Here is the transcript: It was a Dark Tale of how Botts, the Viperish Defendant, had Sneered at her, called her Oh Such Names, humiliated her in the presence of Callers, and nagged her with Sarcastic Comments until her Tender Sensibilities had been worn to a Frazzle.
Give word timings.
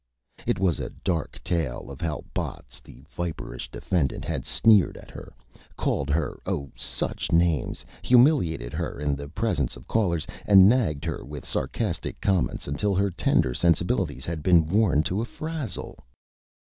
It 0.47 0.57
was 0.57 0.79
a 0.79 0.89
Dark 0.89 1.39
Tale 1.43 1.91
of 1.91 2.01
how 2.01 2.23
Botts, 2.33 2.79
the 2.79 3.03
Viperish 3.07 3.69
Defendant, 3.69 4.25
had 4.25 4.47
Sneered 4.47 4.97
at 4.97 5.11
her, 5.11 5.31
called 5.77 6.09
her 6.09 6.39
Oh 6.47 6.71
Such 6.75 7.31
Names, 7.31 7.85
humiliated 8.01 8.73
her 8.73 8.99
in 8.99 9.15
the 9.15 9.29
presence 9.29 9.77
of 9.77 9.87
Callers, 9.87 10.25
and 10.47 10.67
nagged 10.67 11.05
her 11.05 11.23
with 11.23 11.45
Sarcastic 11.47 12.19
Comments 12.19 12.67
until 12.67 12.95
her 12.95 13.11
Tender 13.11 13.53
Sensibilities 13.53 14.25
had 14.25 14.41
been 14.41 14.65
worn 14.65 15.03
to 15.03 15.21
a 15.21 15.25
Frazzle. 15.25 15.99